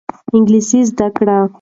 انګلیسي 0.35 0.79
زده 0.89 1.07
کړئ. 1.17 1.41